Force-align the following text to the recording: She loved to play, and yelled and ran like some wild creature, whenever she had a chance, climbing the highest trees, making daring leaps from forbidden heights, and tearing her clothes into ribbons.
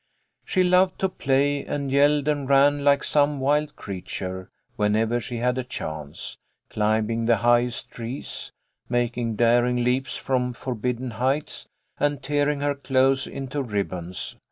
She 0.43 0.63
loved 0.63 0.97
to 1.01 1.09
play, 1.09 1.63
and 1.63 1.91
yelled 1.91 2.27
and 2.27 2.49
ran 2.49 2.83
like 2.83 3.03
some 3.03 3.39
wild 3.39 3.75
creature, 3.75 4.49
whenever 4.75 5.19
she 5.19 5.37
had 5.37 5.59
a 5.59 5.63
chance, 5.63 6.39
climbing 6.71 7.25
the 7.27 7.37
highest 7.45 7.91
trees, 7.91 8.51
making 8.89 9.35
daring 9.35 9.83
leaps 9.83 10.17
from 10.17 10.53
forbidden 10.53 11.11
heights, 11.11 11.67
and 11.99 12.23
tearing 12.23 12.61
her 12.61 12.73
clothes 12.73 13.27
into 13.27 13.61
ribbons. 13.61 14.37